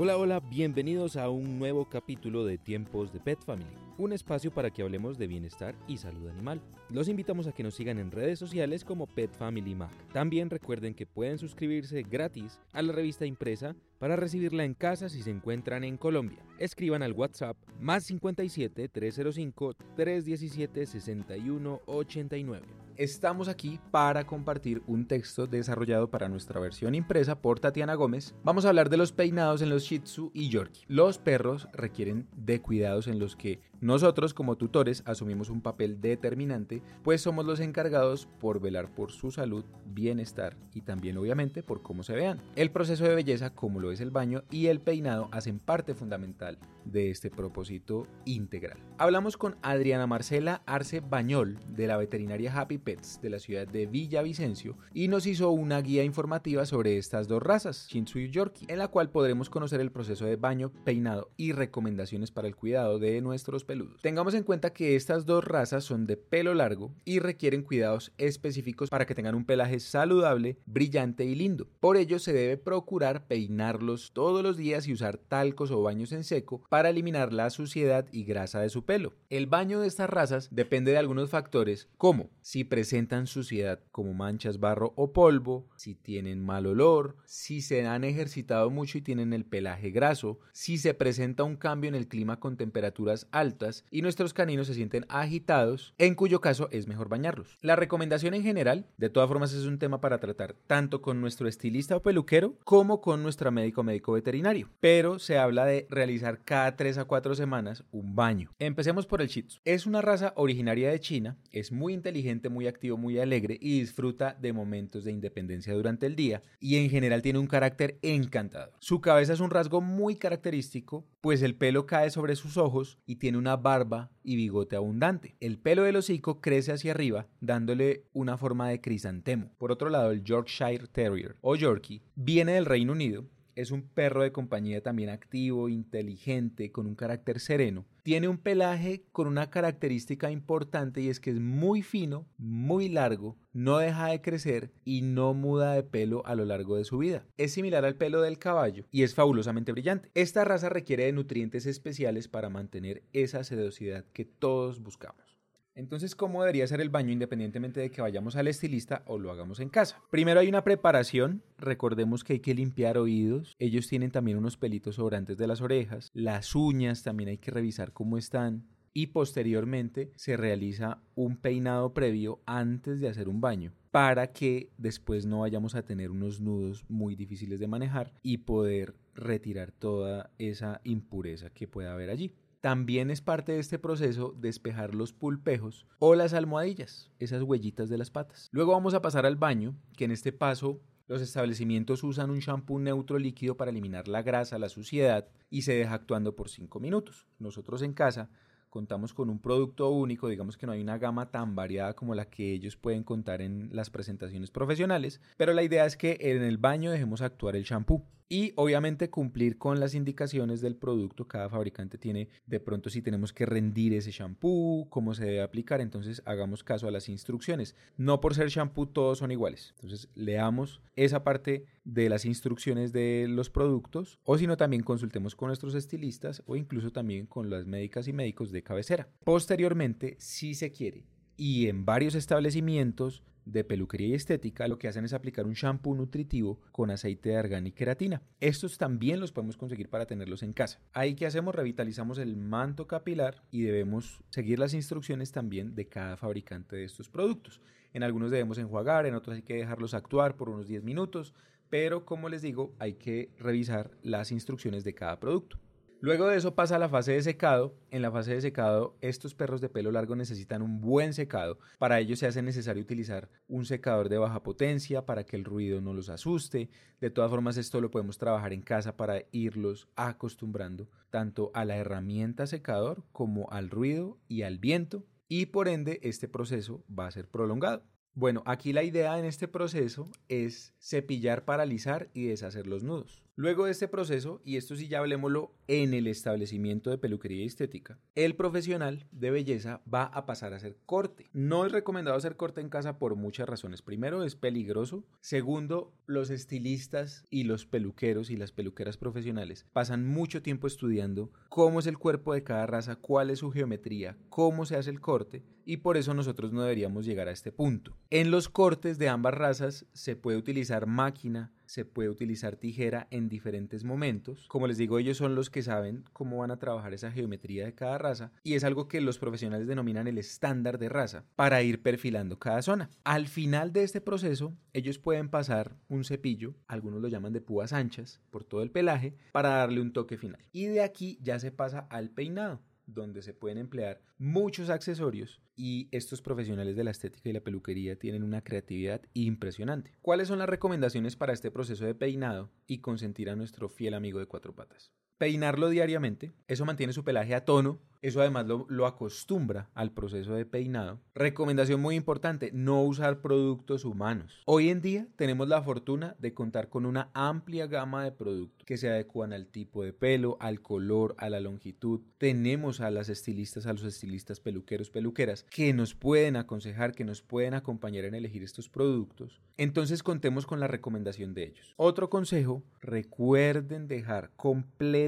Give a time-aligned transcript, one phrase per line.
[0.00, 3.66] Hola, hola, bienvenidos a un nuevo capítulo de Tiempos de Pet Family,
[3.96, 6.60] un espacio para que hablemos de bienestar y salud animal.
[6.88, 9.90] Los invitamos a que nos sigan en redes sociales como Pet Family Mac.
[10.12, 15.20] También recuerden que pueden suscribirse gratis a la revista impresa para recibirla en casa si
[15.20, 16.38] se encuentran en Colombia.
[16.60, 22.87] Escriban al WhatsApp más 57 305 317 6189.
[22.98, 28.34] Estamos aquí para compartir un texto desarrollado para nuestra versión impresa por Tatiana Gómez.
[28.42, 30.82] Vamos a hablar de los peinados en los Shih Tzu y Yorkie.
[30.88, 36.82] Los perros requieren de cuidados en los que nosotros como tutores asumimos un papel determinante,
[37.04, 42.02] pues somos los encargados por velar por su salud, bienestar y también obviamente por cómo
[42.02, 42.42] se vean.
[42.56, 46.58] El proceso de belleza, como lo es el baño y el peinado, hacen parte fundamental
[46.90, 48.78] de este propósito integral.
[48.98, 53.86] Hablamos con Adriana Marcela Arce Bañol de la veterinaria Happy Pets de la ciudad de
[53.86, 58.78] Villavicencio y nos hizo una guía informativa sobre estas dos razas, Shih y Yorkie, en
[58.78, 63.20] la cual podremos conocer el proceso de baño, peinado y recomendaciones para el cuidado de
[63.20, 64.00] nuestros peludos.
[64.02, 68.90] Tengamos en cuenta que estas dos razas son de pelo largo y requieren cuidados específicos
[68.90, 71.68] para que tengan un pelaje saludable, brillante y lindo.
[71.80, 76.24] Por ello se debe procurar peinarlos todos los días y usar talcos o baños en
[76.24, 79.14] seco eliminar la suciedad y grasa de su pelo.
[79.30, 84.60] El baño de estas razas depende de algunos factores como si presentan suciedad como manchas,
[84.60, 89.44] barro o polvo, si tienen mal olor, si se han ejercitado mucho y tienen el
[89.44, 94.34] pelaje graso, si se presenta un cambio en el clima con temperaturas altas, y nuestros
[94.34, 97.58] caninos se sienten agitados, en cuyo caso es mejor bañarlos.
[97.60, 101.48] La recomendación en general, de todas formas, es un tema para tratar tanto con nuestro
[101.48, 106.67] estilista o peluquero como con nuestra médico médico veterinario, pero se habla de realizar cada
[106.76, 108.54] 3 a 4 semanas un baño.
[108.58, 109.60] Empecemos por el Shih Tzu.
[109.64, 114.36] Es una raza originaria de China, es muy inteligente, muy activo, muy alegre y disfruta
[114.40, 118.72] de momentos de independencia durante el día y en general tiene un carácter encantador.
[118.80, 123.16] Su cabeza es un rasgo muy característico, pues el pelo cae sobre sus ojos y
[123.16, 125.36] tiene una barba y bigote abundante.
[125.40, 129.50] El pelo del hocico crece hacia arriba, dándole una forma de crisantemo.
[129.58, 133.24] Por otro lado, el Yorkshire Terrier o Yorkie viene del Reino Unido
[133.58, 137.86] es un perro de compañía también activo, inteligente, con un carácter sereno.
[138.04, 143.36] Tiene un pelaje con una característica importante y es que es muy fino, muy largo,
[143.52, 147.26] no deja de crecer y no muda de pelo a lo largo de su vida.
[147.36, 150.10] Es similar al pelo del caballo y es fabulosamente brillante.
[150.14, 155.37] Esta raza requiere de nutrientes especiales para mantener esa sedosidad que todos buscamos.
[155.78, 159.60] Entonces, ¿cómo debería ser el baño independientemente de que vayamos al estilista o lo hagamos
[159.60, 160.02] en casa?
[160.10, 161.44] Primero hay una preparación.
[161.56, 163.54] Recordemos que hay que limpiar oídos.
[163.60, 166.10] Ellos tienen también unos pelitos sobrantes de las orejas.
[166.14, 168.66] Las uñas también hay que revisar cómo están.
[168.92, 175.26] Y posteriormente se realiza un peinado previo antes de hacer un baño para que después
[175.26, 180.80] no vayamos a tener unos nudos muy difíciles de manejar y poder retirar toda esa
[180.82, 182.32] impureza que pueda haber allí.
[182.60, 187.98] También es parte de este proceso despejar los pulpejos o las almohadillas, esas huellitas de
[187.98, 188.48] las patas.
[188.50, 192.80] Luego vamos a pasar al baño, que en este paso los establecimientos usan un shampoo
[192.80, 197.28] neutro líquido para eliminar la grasa, la suciedad y se deja actuando por 5 minutos.
[197.38, 198.28] Nosotros en casa
[198.70, 202.28] contamos con un producto único, digamos que no hay una gama tan variada como la
[202.28, 206.58] que ellos pueden contar en las presentaciones profesionales, pero la idea es que en el
[206.58, 211.26] baño dejemos actuar el shampoo y obviamente cumplir con las indicaciones del producto.
[211.26, 215.80] Cada fabricante tiene de pronto si tenemos que rendir ese shampoo, cómo se debe aplicar,
[215.80, 217.74] entonces hagamos caso a las instrucciones.
[217.96, 219.74] No por ser shampoo todos son iguales.
[219.76, 225.34] Entonces leamos esa parte de las instrucciones de los productos o si no también consultemos
[225.34, 229.08] con nuestros estilistas o incluso también con las médicas y médicos de cabecera.
[229.24, 233.22] Posteriormente, si se quiere y en varios establecimientos
[233.52, 237.36] de peluquería y estética lo que hacen es aplicar un shampoo nutritivo con aceite de
[237.36, 238.22] argán y queratina.
[238.40, 240.80] Estos también los podemos conseguir para tenerlos en casa.
[240.92, 246.16] Ahí que hacemos revitalizamos el manto capilar y debemos seguir las instrucciones también de cada
[246.16, 247.60] fabricante de estos productos.
[247.92, 251.34] En algunos debemos enjuagar, en otros hay que dejarlos actuar por unos 10 minutos,
[251.70, 255.58] pero como les digo, hay que revisar las instrucciones de cada producto.
[256.00, 257.74] Luego de eso pasa a la fase de secado.
[257.90, 261.58] En la fase de secado, estos perros de pelo largo necesitan un buen secado.
[261.78, 265.80] Para ello se hace necesario utilizar un secador de baja potencia para que el ruido
[265.80, 266.70] no los asuste.
[267.00, 271.76] De todas formas, esto lo podemos trabajar en casa para irlos acostumbrando tanto a la
[271.76, 275.04] herramienta secador como al ruido y al viento.
[275.26, 277.82] Y por ende, este proceso va a ser prolongado.
[278.14, 283.27] Bueno, aquí la idea en este proceso es cepillar, paralizar y deshacer los nudos.
[283.38, 288.00] Luego de este proceso, y esto sí ya hablemoslo en el establecimiento de peluquería estética,
[288.16, 291.30] el profesional de belleza va a pasar a hacer corte.
[291.32, 293.80] No es recomendado hacer corte en casa por muchas razones.
[293.80, 295.06] Primero, es peligroso.
[295.20, 301.78] Segundo, los estilistas y los peluqueros y las peluqueras profesionales pasan mucho tiempo estudiando cómo
[301.78, 305.44] es el cuerpo de cada raza, cuál es su geometría, cómo se hace el corte,
[305.64, 307.96] y por eso nosotros no deberíamos llegar a este punto.
[308.10, 313.28] En los cortes de ambas razas se puede utilizar máquina, se puede utilizar tijera en
[313.28, 314.46] diferentes momentos.
[314.48, 317.74] Como les digo, ellos son los que saben cómo van a trabajar esa geometría de
[317.74, 321.82] cada raza y es algo que los profesionales denominan el estándar de raza para ir
[321.82, 322.90] perfilando cada zona.
[323.04, 327.72] Al final de este proceso, ellos pueden pasar un cepillo, algunos lo llaman de púas
[327.72, 330.42] anchas, por todo el pelaje, para darle un toque final.
[330.52, 335.88] Y de aquí ya se pasa al peinado donde se pueden emplear muchos accesorios y
[335.92, 339.92] estos profesionales de la estética y la peluquería tienen una creatividad impresionante.
[340.02, 344.18] ¿Cuáles son las recomendaciones para este proceso de peinado y consentir a nuestro fiel amigo
[344.18, 344.92] de cuatro patas?
[345.18, 350.46] Peinarlo diariamente, eso mantiene su pelaje a tono, eso además lo, acostumbra al proceso de
[350.46, 351.00] peinado.
[351.16, 354.40] Recomendación muy importante, no usar productos humanos.
[354.44, 358.76] Hoy en día tenemos la fortuna de contar con una amplia gama de productos que
[358.76, 362.00] se adecuan al tipo de pelo, al color, a la longitud.
[362.18, 367.22] Tenemos a las estilistas, a los estilistas peluqueros, peluqueras, que nos pueden aconsejar, que nos
[367.22, 369.40] pueden acompañar en elegir estos productos.
[369.56, 371.74] Entonces contemos con la recomendación de ellos.
[371.76, 375.07] Otro consejo, recuerden dejar completamente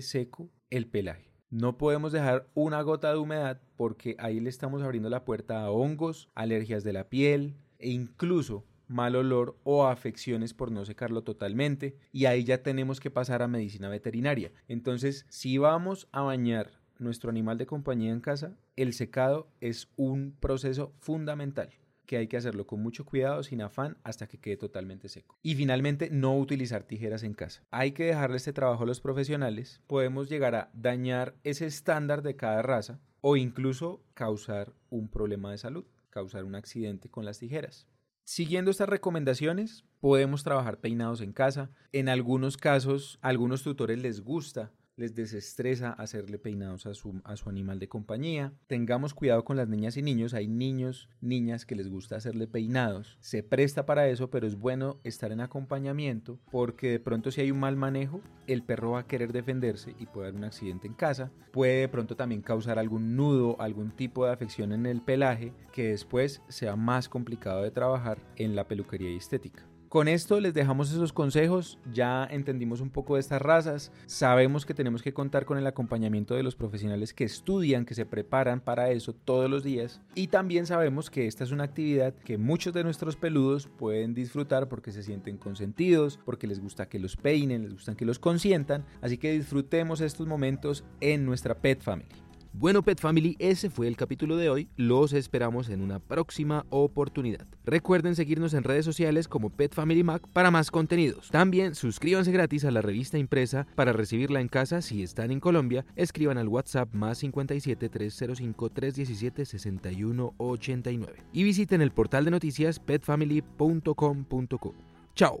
[0.00, 1.30] seco el pelaje.
[1.50, 5.70] No podemos dejar una gota de humedad porque ahí le estamos abriendo la puerta a
[5.70, 11.96] hongos, alergias de la piel e incluso mal olor o afecciones por no secarlo totalmente
[12.12, 14.52] y ahí ya tenemos que pasar a medicina veterinaria.
[14.68, 20.36] Entonces, si vamos a bañar nuestro animal de compañía en casa, el secado es un
[20.38, 21.70] proceso fundamental
[22.06, 25.38] que hay que hacerlo con mucho cuidado, sin afán, hasta que quede totalmente seco.
[25.42, 27.62] Y finalmente, no utilizar tijeras en casa.
[27.70, 29.82] Hay que dejarle este trabajo a los profesionales.
[29.86, 35.58] Podemos llegar a dañar ese estándar de cada raza o incluso causar un problema de
[35.58, 37.88] salud, causar un accidente con las tijeras.
[38.28, 41.70] Siguiendo estas recomendaciones, podemos trabajar peinados en casa.
[41.92, 47.36] En algunos casos, a algunos tutores les gusta les desestresa hacerle peinados a su, a
[47.36, 48.52] su animal de compañía.
[48.66, 50.32] Tengamos cuidado con las niñas y niños.
[50.32, 53.18] Hay niños, niñas que les gusta hacerle peinados.
[53.20, 57.50] Se presta para eso, pero es bueno estar en acompañamiento porque de pronto si hay
[57.50, 60.94] un mal manejo, el perro va a querer defenderse y puede haber un accidente en
[60.94, 61.30] casa.
[61.52, 65.88] Puede de pronto también causar algún nudo, algún tipo de afección en el pelaje que
[65.88, 69.66] después sea más complicado de trabajar en la peluquería estética.
[69.88, 74.74] Con esto les dejamos esos consejos, ya entendimos un poco de estas razas, sabemos que
[74.74, 78.90] tenemos que contar con el acompañamiento de los profesionales que estudian, que se preparan para
[78.90, 82.82] eso todos los días y también sabemos que esta es una actividad que muchos de
[82.82, 87.72] nuestros peludos pueden disfrutar porque se sienten consentidos, porque les gusta que los peinen, les
[87.72, 92.25] gusta que los consientan, así que disfrutemos estos momentos en nuestra Pet Family.
[92.58, 94.70] Bueno, Pet Family, ese fue el capítulo de hoy.
[94.76, 97.46] Los esperamos en una próxima oportunidad.
[97.66, 101.28] Recuerden seguirnos en redes sociales como Pet Family Mac para más contenidos.
[101.30, 105.84] También suscríbanse gratis a la revista impresa para recibirla en casa si están en Colombia.
[105.96, 114.74] Escriban al WhatsApp más 57 305 317 6189 y visiten el portal de noticias petfamily.com.co.
[115.14, 115.40] Chao.